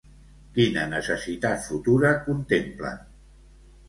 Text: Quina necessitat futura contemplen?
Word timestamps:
Quina 0.53 0.85
necessitat 0.93 1.61
futura 1.65 2.13
contemplen? 2.29 3.05